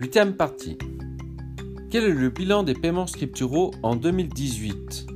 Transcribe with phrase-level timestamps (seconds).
[0.00, 0.78] Huitième partie.
[1.90, 5.06] Quel est le bilan des paiements scripturaux en 2018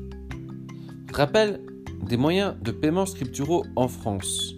[1.13, 1.61] Rappel
[2.05, 4.57] des moyens de paiement scripturaux en France.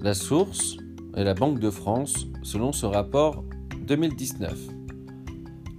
[0.00, 0.76] La source
[1.16, 3.44] est la Banque de France selon ce rapport
[3.88, 4.56] 2019.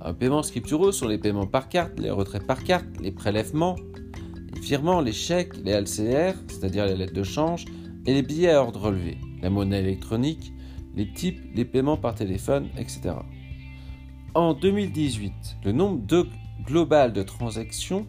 [0.02, 3.78] Un paiement scripturaux sur les paiements par carte, les retraits par carte, les prélèvements,
[4.54, 7.64] les virements, les chèques, les LCR, c'est-à-dire les lettres de change,
[8.06, 10.52] et les billets à ordre relevé, la monnaie électronique,
[10.98, 13.14] les types, les paiements par téléphone, etc.
[14.34, 16.02] En 2018, le nombre
[16.66, 18.08] global de transactions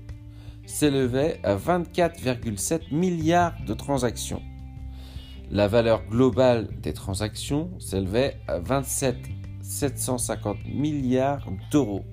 [0.66, 4.42] s'élevait à 24,7 milliards de transactions.
[5.50, 9.16] La valeur globale des transactions s'élevait à 27
[9.62, 12.04] 750 milliards d'euros.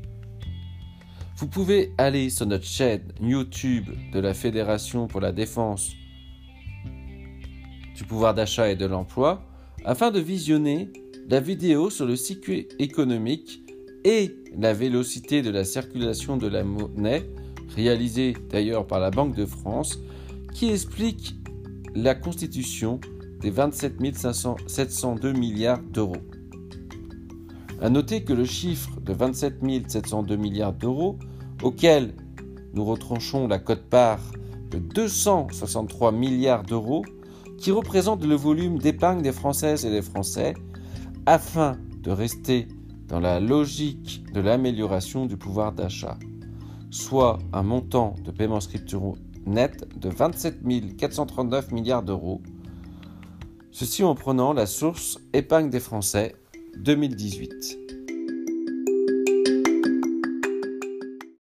[1.38, 5.94] Vous pouvez aller sur notre chaîne YouTube de la Fédération pour la défense
[7.96, 9.42] du pouvoir d'achat et de l'emploi
[9.86, 10.90] afin de visionner
[11.30, 13.64] la vidéo sur le cycle économique
[14.04, 17.30] et la vélocité de la circulation de la monnaie,
[17.76, 20.00] réalisée d'ailleurs par la Banque de France,
[20.54, 21.36] qui explique
[21.94, 23.00] la constitution
[23.42, 23.94] des 27
[24.68, 26.18] 702 milliards d'euros.
[27.82, 29.56] À noter que le chiffre de 27
[29.88, 31.20] 702 milliards d'euros,
[31.62, 32.16] auquel
[32.74, 34.22] nous retranchons la cote-part
[34.72, 37.04] de 263 milliards d'euros,
[37.58, 40.54] qui représente le volume d'épargne des Françaises et des Français,
[41.26, 42.68] afin de rester
[43.08, 46.18] dans la logique de l'amélioration du pouvoir d'achat,
[46.90, 52.42] soit un montant de paiement scripturaux net de 27 439 milliards d'euros,
[53.72, 56.36] ceci en prenant la source épargne des Français
[56.78, 57.85] 2018.